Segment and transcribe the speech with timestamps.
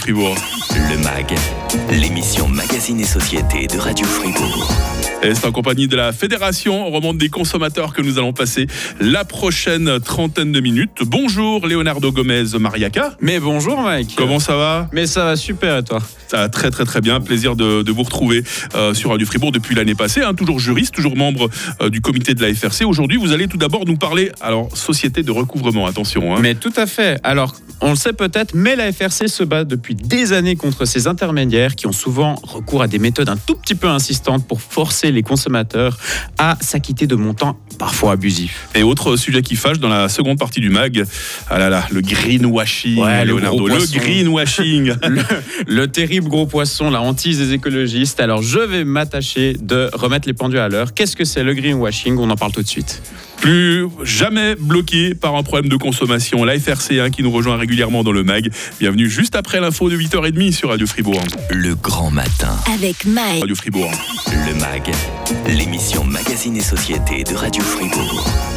[0.00, 0.34] Fribourg.
[0.70, 1.34] Le MAG,
[1.90, 4.68] l'émission Magazine et Société de Radio Fribourg.
[5.22, 8.66] Et c'est en compagnie de la Fédération Remonte des consommateurs que nous allons passer
[9.00, 10.98] la prochaine trentaine de minutes.
[11.04, 13.16] Bonjour Leonardo Gomez Mariaca.
[13.20, 14.14] Mais bonjour Mike.
[14.16, 14.88] Comment ça va?
[14.92, 15.98] Mais ça va super et toi?
[16.28, 17.20] Ça va très très très bien.
[17.20, 18.42] Plaisir de, de vous retrouver
[18.74, 20.22] euh, sur Radio Fribourg depuis l'année passée.
[20.22, 20.32] hein.
[20.34, 21.50] toujours juriste, toujours membre
[21.82, 22.84] euh, du comité de la FRC.
[22.86, 26.34] Aujourd'hui, vous allez tout d'abord nous parler, alors, société de recouvrement, attention.
[26.34, 26.38] hein.
[26.40, 27.20] Mais tout à fait.
[27.24, 31.06] Alors, on le sait peut-être, mais la FRC se bat depuis des années contre ces
[31.06, 35.10] intermédiaires qui ont souvent recours à des méthodes un tout petit peu insistantes pour forcer
[35.10, 35.98] les consommateurs
[36.38, 38.68] à s'acquitter de montants parfois abusifs.
[38.74, 41.04] Et autre sujet qui fâche dans la seconde partie du mag,
[41.48, 44.92] ah là là, le greenwashing, Ouais, le Leonardo, le greenwashing.
[45.08, 45.22] le,
[45.66, 48.20] le terrible gros poisson, la hantise des écologistes.
[48.20, 50.92] Alors, je vais m'attacher de remettre les pendules à l'heure.
[50.92, 52.18] Qu'est-ce que c'est le greenwashing?
[52.18, 53.02] On en parle tout de suite.
[53.40, 56.44] Plus jamais bloqué par un problème de consommation.
[56.44, 58.50] La FRC hein, qui nous rejoint régulièrement dans le mag.
[58.78, 61.22] Bienvenue juste après l'info de 8h30 sur Radio Fribourg.
[61.50, 62.56] Le grand matin.
[62.74, 63.40] Avec Mike.
[63.40, 63.90] Radio Fribourg.
[64.26, 64.92] Le MAG,
[65.46, 68.49] l'émission Magazine et Société de Radio Fribourg.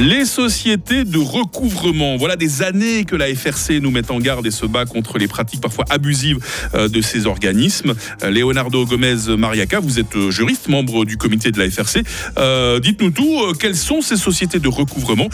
[0.00, 2.16] Les sociétés de recouvrement.
[2.16, 5.28] Voilà des années que la FRC nous met en garde et se bat contre les
[5.28, 6.38] pratiques parfois abusives
[6.74, 7.94] euh, de ces organismes.
[8.24, 12.02] Euh, Leonardo Gomez Mariaca, vous êtes euh, juriste, membre du comité de la FRC.
[12.80, 15.28] Dites-nous tout, quelles sont ces sociétés de recouvrement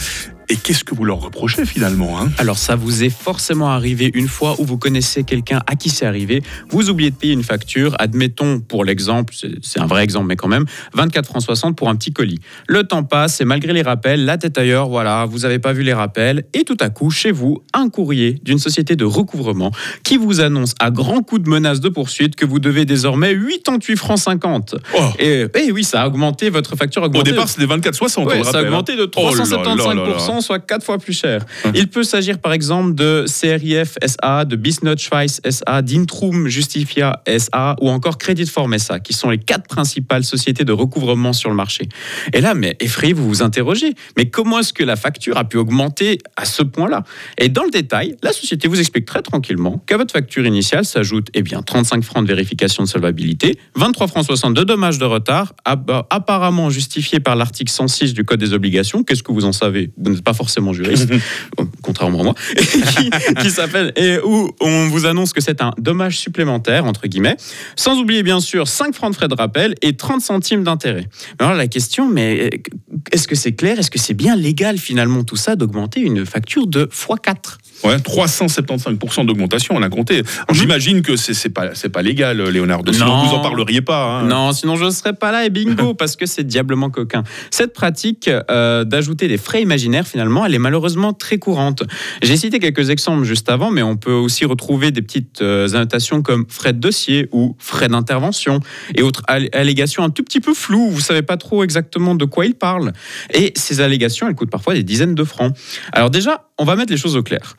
[0.51, 2.31] et qu'est-ce que vous leur reprochez finalement hein?
[2.39, 6.07] Alors ça vous est forcément arrivé une fois où vous connaissez quelqu'un à qui c'est
[6.07, 10.37] arrivé, vous oubliez de payer une facture, admettons pour l'exemple, c'est un vrai exemple mais
[10.37, 12.41] quand même, 24 francs 60 pour un petit colis.
[12.69, 15.83] Le temps passe et malgré les rappels, la tête ailleurs, voilà, vous n'avez pas vu
[15.83, 19.71] les rappels et tout à coup chez vous, un courrier d'une société de recouvrement
[20.03, 23.97] qui vous annonce à grands coups de menaces de poursuite que vous devez désormais 88
[23.97, 24.75] francs 50.
[24.97, 27.31] Oh, Et, et oui, ça a augmenté, votre facture a Au augmenté.
[27.31, 28.15] départ, c'était 24,60.
[28.19, 30.41] on Ouais, ça a rappelle, augmenté de Oh là là là là.
[30.41, 31.45] 375%, soit 4 fois plus cher.
[31.65, 31.73] Hum.
[31.75, 37.89] Il peut s'agir par exemple de CRIF SA, de Bisnotschweiss SA, d'Intrum Justifia SA ou
[37.89, 41.89] encore Creditform SA, qui sont les quatre principales sociétés de recouvrement sur le marché.
[42.33, 45.57] Et là, mais effrayé, vous vous interrogez, mais comment est-ce que la facture a pu
[45.57, 47.05] augmenter à ce point-là?
[47.39, 51.29] Et dans le détail, la société vous explique très tranquillement qu'à votre facture initiale s'ajoute
[51.35, 55.55] eh bien 35 francs de vérification de solvabilité, 23 francs 60 de dommages de retard,
[55.65, 59.03] apparemment justifié par l'article 106 du Code des obligations.
[59.03, 59.91] Qu'est-ce que vous en savez?
[59.97, 61.09] Vous n'êtes pas forcément juriste,
[61.83, 63.11] contrairement à moi, qui,
[63.41, 67.37] qui s'appelle et où on vous annonce que c'est un dommage supplémentaire entre guillemets,
[67.77, 71.07] sans oublier bien sûr 5 francs de frais de rappel et 30 centimes d'intérêt.
[71.39, 72.73] Alors la question, mais euh,
[73.13, 76.67] est-ce que c'est clair Est-ce que c'est bien légal finalement tout ça d'augmenter une facture
[76.67, 80.17] de x4 Ouais, 375% d'augmentation, on a compté.
[80.17, 82.93] Alors, J'imagine que c'est c'est pas, légal, Leonardo.
[82.93, 83.25] Sinon, Non.
[83.25, 84.05] vous en parleriez pas.
[84.21, 84.27] hein.
[84.27, 87.23] Non, sinon je ne serais pas là et bingo, parce que c'est diablement coquin.
[87.51, 91.83] Cette pratique euh, d'ajouter des frais imaginaires, finalement, elle est malheureusement très courante.
[92.23, 96.23] J'ai cité quelques exemples juste avant, mais on peut aussi retrouver des petites euh, annotations
[96.23, 98.61] comme frais de dossier ou frais d'intervention
[98.95, 100.91] et autres all- allégations un tout petit peu floues.
[100.91, 102.93] Vous savez pas trop exactement de quoi ils parlent.
[103.35, 105.55] Et ces allégations, elles coûtent parfois des dizaines de francs.
[105.93, 107.57] Alors déjà, on va mettre les choses au clair.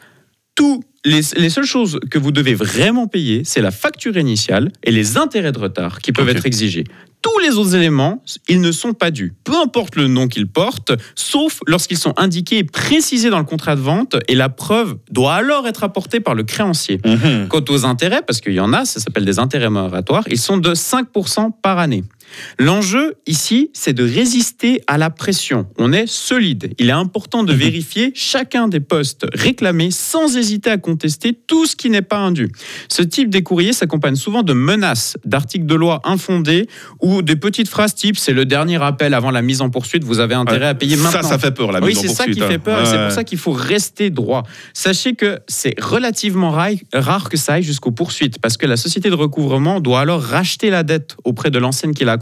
[0.55, 4.91] Tous les, les seules choses que vous devez vraiment payer, c'est la facture initiale et
[4.91, 6.83] les intérêts de retard qui peuvent être exigés.
[7.21, 10.91] Tous les autres éléments, ils ne sont pas dus, peu importe le nom qu'ils portent,
[11.13, 15.35] sauf lorsqu'ils sont indiqués et précisés dans le contrat de vente, et la preuve doit
[15.35, 16.99] alors être apportée par le créancier.
[17.05, 17.47] Mhm.
[17.47, 20.57] Quant aux intérêts, parce qu'il y en a, ça s'appelle des intérêts moratoires, ils sont
[20.57, 22.03] de 5% par année.
[22.59, 25.67] L'enjeu ici, c'est de résister à la pression.
[25.77, 26.73] On est solide.
[26.79, 31.75] Il est important de vérifier chacun des postes réclamés sans hésiter à contester tout ce
[31.75, 32.51] qui n'est pas indu.
[32.89, 36.67] Ce type des courriers s'accompagne souvent de menaces, d'articles de loi infondés
[37.01, 40.19] ou des petites phrases type c'est le dernier appel avant la mise en poursuite, vous
[40.19, 41.21] avez intérêt à payer maintenant.
[41.21, 42.47] Ça, ça fait peur, la Oui, mise en c'est ça poursuite, qui hein.
[42.47, 42.81] fait peur.
[42.81, 44.43] et C'est pour ça qu'il faut rester droit.
[44.73, 49.09] Sachez que c'est relativement ra- rare que ça aille jusqu'aux poursuites, parce que la société
[49.09, 52.17] de recouvrement doit alors racheter la dette auprès de l'enseigne qui l'a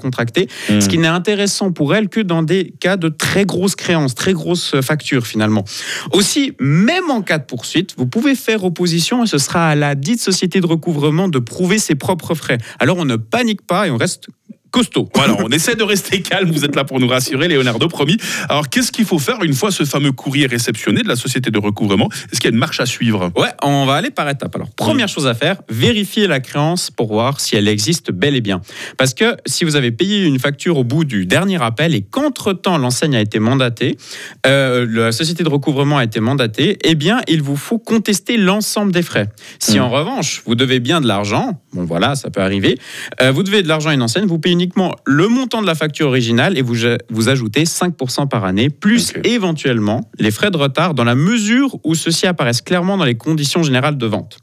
[0.68, 4.34] ce qui n'est intéressant pour elle que dans des cas de très grosses créances, très
[4.34, 5.64] grosses factures finalement.
[6.12, 9.96] Aussi, même en cas de poursuite, vous pouvez faire opposition et ce sera à la
[9.96, 12.58] dite société de recouvrement de prouver ses propres frais.
[12.80, 14.28] Alors on ne panique pas et on reste
[14.72, 15.10] costaud.
[15.16, 16.52] Voilà, on essaie de rester calme.
[16.52, 18.18] Vous êtes là pour nous rassurer, Leonardo, promis.
[18.50, 21.60] Alors, qu'est-ce qu'il faut faire une fois ce fameux courrier réceptionné de la société de
[21.60, 22.10] recouvrement?
[22.32, 23.32] Est-ce qu'il y a une marche à suivre?
[23.36, 24.56] Ouais, on va aller par étapes.
[24.56, 28.42] Alors, première chose à faire, vérifier la créance pour voir si elle existe bel et
[28.42, 28.62] bien.
[28.98, 32.78] Parce que si vous avez payé une facture au bout du dernier appel et qu'entre-temps
[32.78, 33.98] l'enseigne a été mandatée,
[34.46, 38.92] euh, la société de recouvrement a été mandatée, eh bien, il vous faut contester l'ensemble
[38.92, 39.30] des frais.
[39.60, 39.82] Si Mm.
[39.82, 42.78] en revanche, vous devez bien de l'argent, bon voilà, ça peut arriver,
[43.22, 45.74] euh, vous devez de l'argent à une enseigne, vous payez uniquement le montant de la
[45.76, 46.76] facture originale et vous,
[47.10, 51.96] vous ajoutez 5% par année, plus éventuellement les frais de retard dans la mesure où
[51.96, 54.38] ceux-ci apparaissent clairement dans les conditions générales de vente.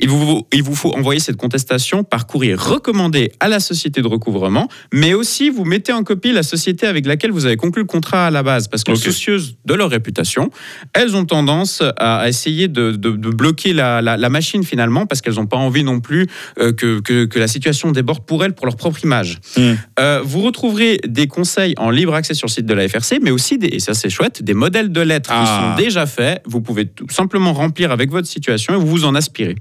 [0.00, 4.08] Il vous, il vous faut envoyer cette contestation par courrier recommandé à la société de
[4.08, 7.86] recouvrement, mais aussi vous mettez en copie la société avec laquelle vous avez conclu le
[7.86, 8.98] contrat à la base, parce que Ok.
[8.98, 10.50] soucieuses de leur réputation,
[10.94, 15.20] elles ont tendance à essayer de, de- de bloquer la, la- la machine finalement, parce
[15.20, 16.26] qu'elles n'ont pas envie non plus
[16.58, 19.38] euh, que, que- que la situation déborde pour elles, pour leur propre image.
[19.60, 19.78] Mm.
[19.98, 23.30] Euh, vous retrouverez des conseils en libre accès sur le site de la FRC, mais
[23.30, 25.44] aussi, des, et ça c'est chouette, des modèles de lettres Ah.
[25.44, 26.42] qui sont déjà faits.
[26.46, 29.56] Vous pouvez tout simplement remplir avec votre situation et vous vous en aspirez.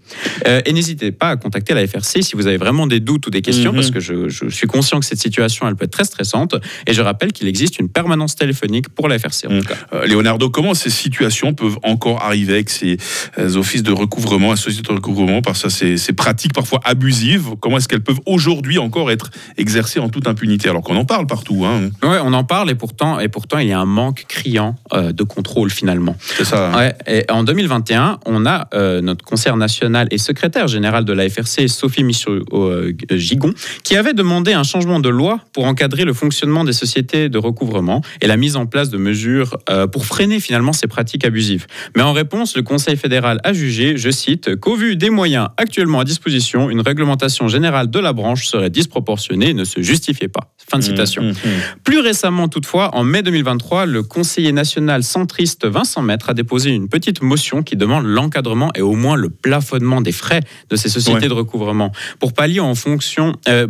[0.47, 3.29] Euh, et n'hésitez pas à contacter la FRC si vous avez vraiment des doutes ou
[3.29, 3.75] des questions, Mhm.
[3.77, 6.55] parce que je, je suis conscient que cette situation, elle peut être très stressante.
[6.87, 9.47] Et je rappelle qu'il existe une permanence téléphonique pour la FRC.
[9.47, 9.61] En Mhm.
[9.61, 9.75] tout cas.
[9.93, 12.97] Euh, Leonardo, comment ces situations peuvent encore arriver avec ces
[13.37, 17.87] euh, offices de recouvrement, associés de recouvrement, par ça, ces pratiques parfois abusives Comment est-ce
[17.87, 19.88] qu'elles peuvent aujourd'hui encore être exercées?
[19.97, 23.19] En toute impunité alors qu'on en parle partout hein Ouais, on en parle et pourtant,
[23.19, 26.15] et pourtant, il y a un manque criant euh, de contrôle finalement.
[26.19, 26.71] C'est ça.
[26.75, 31.29] Ouais, et en 2021, on a euh, notre conseillère nationale et secrétaire générale de la
[31.29, 33.53] FRC, Sophie Michaud-Gigon,
[33.83, 38.01] qui avait demandé un changement de loi pour encadrer le fonctionnement des sociétés de recouvrement
[38.21, 41.67] et la mise en place de mesures euh, pour freiner finalement ces pratiques abusives.
[41.95, 45.99] Mais en réponse, le Conseil fédéral a jugé, je cite, qu'au vu des moyens actuellement
[45.99, 50.53] à disposition, une réglementation générale de la branche serait disproportionnée et ne se justifiait pas.
[50.69, 51.23] Fin de citation.
[51.23, 51.83] Mmh, mmh, mmh.
[51.83, 56.87] Plus récemment, toutefois, en mai 2023, le conseiller national centriste Vincent Maître a déposé une
[56.89, 61.21] petite motion qui demande l'encadrement et au moins le plafonnement des frais de ces sociétés
[61.23, 61.27] Ouais.
[61.27, 61.91] de recouvrement.
[62.19, 63.65] Pour pallier en fonction, euh,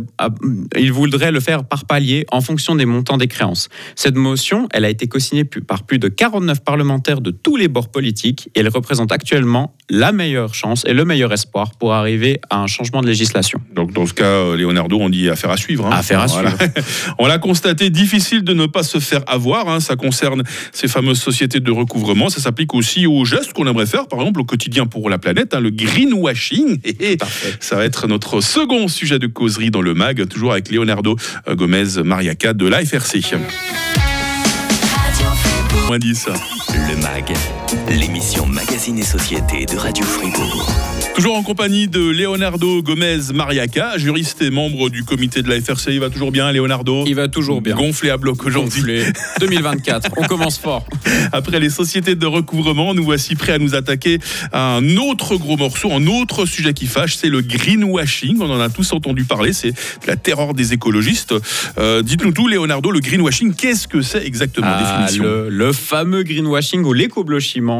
[0.78, 3.68] il voudrait le faire par palier en fonction des montants des créances.
[3.96, 7.88] Cette motion, elle a été co-signée par plus de 49 parlementaires de tous les bords
[7.90, 12.58] politiques et elle représente actuellement la meilleure chance et le meilleur espoir pour arriver à
[12.58, 13.60] un changement de législation.
[13.74, 15.86] Donc dans ce cas, euh, Leonardo, on dit affaire à suivre.
[15.86, 15.90] hein.
[16.00, 16.52] Affaire à Voilà.
[17.18, 19.68] on l'a constaté, difficile de ne pas se faire avoir.
[19.68, 19.80] hein.
[19.80, 20.42] Ça concerne
[20.72, 22.28] ces fameuses sociétés de recouvrement.
[22.28, 25.54] Ça s'applique aussi aux gestes qu'on aimerait faire, par exemple au quotidien pour la planète,
[25.54, 26.80] hein, le greenwashing.
[27.00, 27.18] Et
[27.60, 31.16] ça va être notre second sujet de causerie dans le MAG, toujours avec Leonardo
[31.48, 33.34] euh, Gomez Mariaca de l'AFRC.
[35.86, 36.28] Moins 10.
[36.88, 37.34] Le MAG,
[37.88, 40.68] l'émission Magazine et Société de Radio Fribourg.
[41.14, 45.88] Toujours en compagnie de Leonardo Gomez Mariaca, juriste et membre du comité de la FRC.
[45.92, 47.76] Il va toujours bien, Leonardo Il va toujours bien.
[47.76, 48.80] Gonflé à bloc aujourd'hui.
[48.80, 49.04] Gonflé.
[49.40, 50.84] 2024, on commence fort.
[51.32, 54.18] Après les sociétés de recouvrement, nous voici prêts à nous attaquer
[54.52, 58.38] à un autre gros morceau, un autre sujet qui fâche, c'est le greenwashing.
[58.40, 59.74] On en a tous entendu parler, c'est
[60.06, 61.34] la terreur des écologistes.
[61.78, 65.24] Euh, Dites-nous tout, Leonardo, le greenwashing, qu'est-ce que c'est exactement Ah, Définition.
[65.24, 66.92] le, le fameux greenwashing ou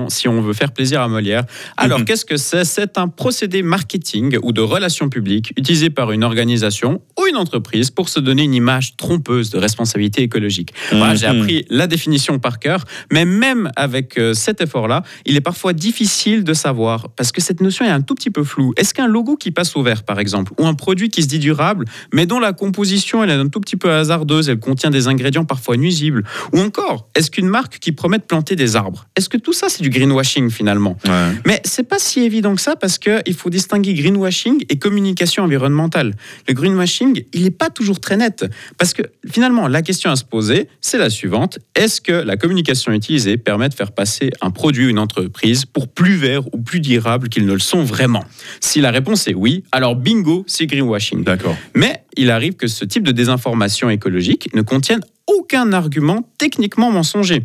[0.09, 1.45] si on veut faire plaisir à Molière.
[1.77, 2.05] Alors, Mhm.
[2.05, 2.65] qu'est-ce que c'est?
[2.65, 7.91] C'est un procédé marketing ou de relations publiques utilisé par une organisation ou une entreprise
[7.91, 10.73] pour se donner une image trompeuse de responsabilité écologique.
[10.93, 11.41] Voilà, j'ai Mhm.
[11.41, 16.45] appris la définition par cœur, mais même avec euh, cet effort-là, il est parfois difficile
[16.45, 18.73] de savoir parce que cette notion est un tout petit peu floue.
[18.77, 21.39] Est-ce qu'un logo qui passe au vert, par exemple, ou un produit qui se dit
[21.39, 25.09] durable, mais dont la composition elle est un tout petit peu hasardeuse, elle contient des
[25.09, 29.29] ingrédients parfois nuisibles, ou encore, est-ce qu'une marque qui promet de planter des arbres, est-ce
[29.31, 31.33] que tout ça c'est du greenwashing finalement Ouais.
[31.47, 36.15] mais c'est pas si évident que ça parce qu'il faut distinguer greenwashing et communication environnementale.
[36.49, 38.45] Le greenwashing, il n'est pas toujours très net
[38.79, 42.93] parce que finalement, la question à se poser, c'est la suivante est-ce que la communication
[42.93, 46.81] utilisée permet de faire passer un produit ou une entreprise pour plus vert ou plus
[46.81, 48.25] durable qu'ils ne le sont vraiment?
[48.61, 51.25] Si la réponse est oui, alors bingo, c'est greenwashing.
[51.25, 51.57] D'accord.
[51.75, 57.45] Mais il arrive que ce type de désinformation écologique ne contienne aucun argument techniquement mensonger.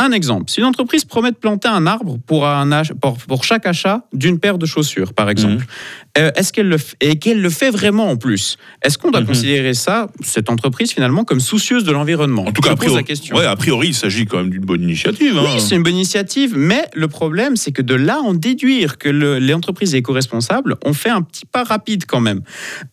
[0.00, 2.92] Un exemple, si une entreprise promet de planter un arbre pour, un ach-
[3.26, 5.64] pour, chaque achat d'une paire de chaussures, par exemple,
[6.16, 8.58] euh, est-ce qu'elle le f- et qu'elle le fait vraiment en plus?
[8.82, 9.26] Est-ce qu'on doit Mhm.
[9.26, 12.44] considérer ça, cette entreprise finalement, comme soucieuse de l'environnement?
[12.46, 13.36] En tout cas, a pose priori, la question.
[13.36, 15.36] ouais, a priori, il s'agit quand même d'une bonne initiative.
[15.36, 15.42] hein.
[15.44, 19.08] Oui, c'est une bonne initiative, mais le problème, c'est que de là en déduire que
[19.08, 22.42] le- les entreprises éco-responsables, on fait un petit pas rapide quand même.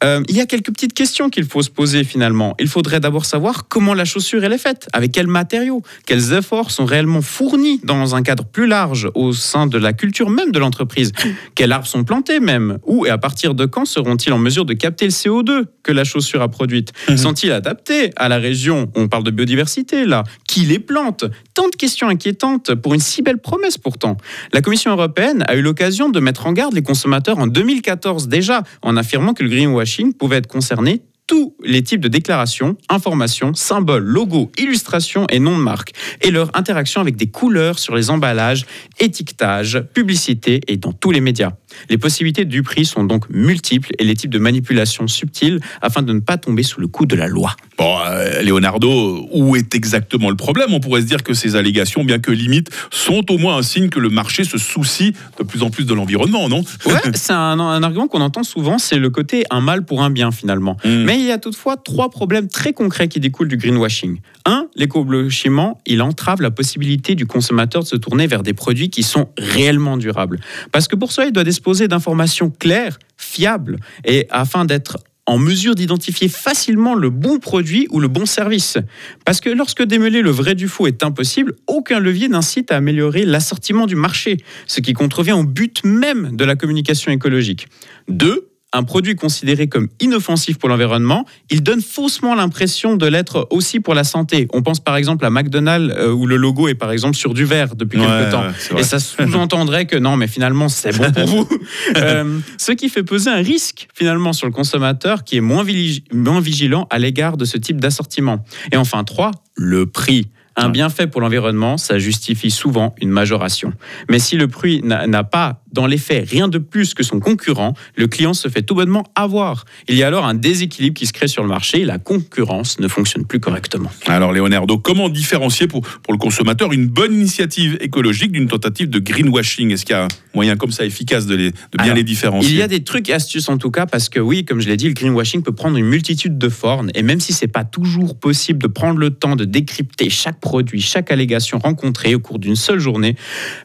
[0.04, 2.56] Euh, il y a quelques petites questions qu'il faut se poser finalement.
[2.60, 6.72] Il faudrait d'abord savoir comment la chaussure elle est faite, avec quels matériaux, quels efforts
[6.72, 10.60] sont réellement fournis dans un cadre plus large au sein de la culture même de
[10.60, 11.12] l'entreprise,
[11.56, 14.74] quels arbres sont plantés même, où et à partir de quand seront-ils en mesure de
[14.74, 16.94] capter le CO2 que la chaussure a produite?
[17.10, 17.18] Mhm.
[17.18, 18.90] Sont-ils adaptés à la région?
[18.96, 20.24] On parle de biodiversité là.
[20.48, 21.26] Qui les plante?
[21.54, 24.16] Tant de questions inquiétantes pour une si belle promesse pourtant.
[24.54, 28.64] La Commission européenne a eu l'occasion de mettre en garde les consommateurs en 2014 déjà,
[28.82, 34.04] en affirmant que le greenwashing pouvait être concerné tous les types de déclarations, informations, symboles,
[34.04, 35.92] logos, illustrations et noms de marque,
[36.22, 38.66] et leur interaction avec des couleurs sur les emballages,
[39.00, 41.52] étiquetage, publicité et dans tous les médias.
[41.90, 46.14] Les possibilités du prix sont donc multiples et les types de manipulations subtiles afin de
[46.14, 47.56] ne pas tomber sous le coup de la loi.
[47.78, 50.74] Bon, euh, Leonardo, où est exactement le problème?
[50.74, 53.90] On pourrait se dire que ces allégations, bien que limites, sont au moins un signe
[53.90, 56.64] que le marché se soucie de plus en plus de l'environnement, non?
[56.86, 60.10] Ouais, c'est un, un argument qu'on entend souvent, c'est le côté un mal pour un
[60.10, 60.78] bien finalement.
[60.86, 61.04] Mm.
[61.04, 64.20] Mais il y a toutefois trois problèmes très concrets qui découlent du greenwashing.
[64.46, 69.04] Un, l'éco-blanchiment, il entrave la possibilité du consommateur de se tourner vers des produits qui
[69.04, 70.40] sont réellement durables.
[70.72, 75.76] Parce que pour cela, il doit disposer d'informations claires, fiables, et afin d'être en mesure
[75.76, 78.78] d'identifier facilement le bon produit ou le bon service.
[79.26, 83.26] Parce que lorsque démêler le vrai du faux est impossible, aucun levier n'incite à améliorer
[83.26, 87.68] l'assortiment du marché, ce qui contrevient au but même de la communication écologique.
[88.08, 93.80] Deux, un produit considéré comme inoffensif pour l'environnement, il donne faussement l'impression de l'être aussi
[93.80, 94.48] pour la santé.
[94.54, 97.46] On pense par exemple à McDonald's euh, où le logo est par exemple sur du
[97.46, 98.44] verre depuis Ouais, quelques temps.
[98.74, 98.82] ouais.
[98.82, 101.50] Et ça sous-entendrait que non, mais finalement c'est bon pour vous.
[101.98, 106.04] Euh, ce qui fait peser un risque finalement sur le consommateur qui est moins, vigi-
[106.14, 108.44] moins vigilant à l'égard de ce type d'assortiment.
[108.72, 110.28] Et enfin, trois, le prix.
[110.58, 113.74] Un bienfait pour l'environnement, ça justifie souvent une majoration.
[114.10, 117.74] Mais si le prix n'a pas, dans les faits, rien de plus que son concurrent,
[117.96, 119.66] le client se fait tout bonnement avoir.
[119.90, 122.80] Il y a alors un déséquilibre qui se crée sur le marché et la concurrence
[122.80, 123.92] ne fonctionne plus correctement.
[124.08, 129.00] Alors Leonardo, comment différencier pour, pour le consommateur une bonne initiative écologique d'une tentative de
[129.00, 129.72] greenwashing?
[129.72, 132.04] Est-ce qu'il y a un moyen comme ça efficace de, les, de bien Alors, les
[132.04, 132.52] différencier?
[132.52, 134.70] Il y a des trucs et astuces en tout cas parce que oui, comme je
[134.70, 137.66] l'ai dit, le greenwashing peut prendre une multitude de formes et même si c'est pas
[137.66, 142.40] toujours possible de prendre le temps de décrypter chaque produit, chaque allégation rencontrée au cours
[142.40, 143.18] d'une seule journée,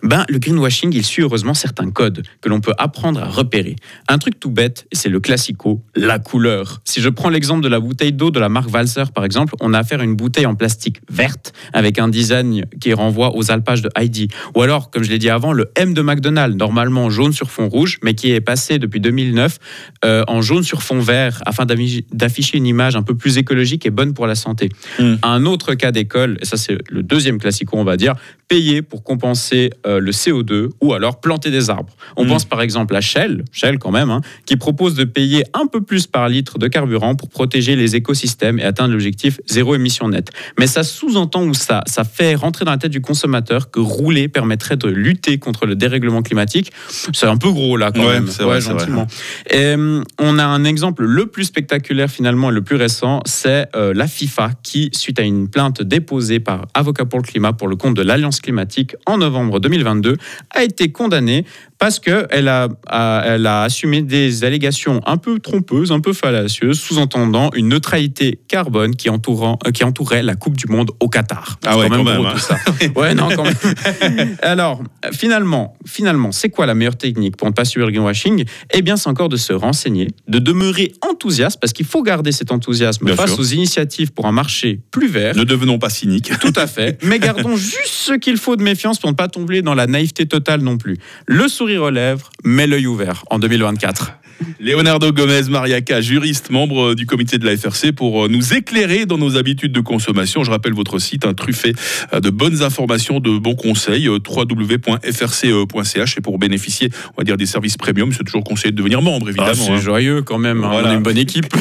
[0.02, 1.99] ben le greenwashing il suit heureusement certains codes
[2.40, 3.76] que l'on peut apprendre à repérer.
[4.08, 6.80] Un truc tout bête, c'est le classico, la couleur.
[6.84, 9.74] Si je prends l'exemple de la bouteille d'eau de la marque Valser par exemple, on
[9.74, 13.82] a affaire à une bouteille en plastique verte avec un design qui renvoie aux alpages
[13.82, 14.28] de Heidi.
[14.54, 17.68] Ou alors, comme je l'ai dit avant, le M de McDonald's, normalement jaune sur fond
[17.68, 19.58] rouge, mais qui est passé depuis 2009
[20.04, 23.90] euh, en jaune sur fond vert afin d'afficher- une image un peu plus écologique et
[23.90, 24.68] bonne pour la santé.
[24.98, 25.14] Mm.
[25.22, 28.14] Un autre cas d'école, et ça c'est le deuxième classico, on va dire,
[28.48, 31.89] payer pour compenser euh, le CO2 ou alors planter des arbres.
[32.16, 32.28] On Mm.
[32.28, 35.80] pense par exemple à Shell, Shell quand même, hein, qui propose de payer un peu
[35.80, 40.30] plus par litre de carburant pour protéger les écosystèmes et atteindre l'objectif zéro émission nette.
[40.58, 44.28] Mais ça sous-entend ou ça, ça fait rentrer dans la tête du consommateur que rouler
[44.28, 46.72] permettrait de lutter contre le dérèglement climatique.
[47.12, 48.26] C'est un peu gros là quand Ouais, même.
[48.28, 48.80] c'est vrai, c'est vrai.
[48.80, 49.06] gentiment.
[49.50, 49.74] Et,
[50.18, 54.06] on a un exemple le plus spectaculaire finalement et le plus récent, c'est euh, la
[54.06, 57.94] FIFA qui, suite à une plainte déposée par Avocat pour le climat pour le compte
[57.94, 60.16] de l'Alliance climatique en novembre 2022,
[60.50, 61.44] a été condamnée
[61.80, 66.78] parce qu'elle a, a- elle a assumé des allégations un peu trompeuses, un peu fallacieuses,
[66.78, 71.58] sous-entendant une neutralité carbone qui, entourant, euh, qui entourait la Coupe du Monde au Qatar.
[71.66, 72.32] Ah ouais, quand même, hein.
[72.34, 72.56] tout ça.
[72.94, 74.36] Ouais, non, quand même.
[74.42, 74.82] Alors,
[75.12, 78.44] finalement, finalement, c'est quoi la meilleure technique pour ne pas subir le greenwashing?
[78.74, 82.52] Eh bien, c'est encore de se renseigner, de demeurer enthousiaste, parce qu'il faut garder cet
[82.52, 83.40] enthousiasme Bien face sûr.
[83.40, 85.34] aux initiatives pour un marché plus vert.
[85.34, 86.30] Ne devenons pas cyniques.
[86.40, 87.02] Tout à fait.
[87.04, 90.26] Mais gardons juste ce qu'il faut de méfiance pour ne pas tomber dans la naïveté
[90.26, 90.98] totale non plus.
[91.26, 94.19] Le sourire aux lèvres, mais l'œil ouvert en 2024.
[94.60, 99.18] Leonardo Gomez Mariaca, juriste, membre du comité de la FRC, pour euh, nous éclairer dans
[99.18, 100.44] nos habitudes de consommation.
[100.44, 101.72] Je rappelle votre site, un truffé
[102.12, 106.18] euh, de bonnes informations, de bons conseils, euh, www.frc.ch.
[106.18, 109.26] Et pour bénéficier, on va dire, des services premium, c'est toujours conseillé de devenir membre,
[109.28, 109.54] Ah, évidemment.
[109.54, 109.80] c'est hein.
[109.80, 110.64] joyeux quand même.
[110.64, 110.68] hein.
[110.70, 110.88] Voilà.
[110.88, 111.46] On est une bonne équipe.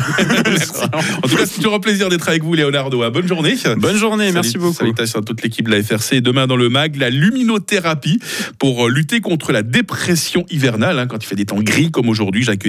[1.24, 3.04] En tout cas, c'est toujours un plaisir d'être avec vous, Leonardo.
[3.12, 3.56] Bonne journée.
[3.78, 4.74] Bonne journée, merci beaucoup.
[4.74, 6.22] Salutations à toute l'équipe de la FRC.
[6.22, 8.20] Demain dans le MAG, la luminothérapie
[8.58, 11.00] pour euh, lutter contre la dépression hivernale.
[11.00, 11.08] hein.
[11.08, 12.69] quand il fait des temps gris comme aujourd'hui, j'accueillerai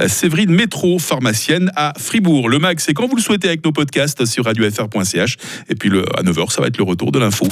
[0.00, 2.48] euh, Séverine Métro, pharmacienne à Fribourg.
[2.48, 5.36] Le MAG, c'est quand vous le souhaitez avec nos podcasts sur radiofr.ch.
[5.68, 7.46] Et puis à 9h, ça va être le retour de l'info.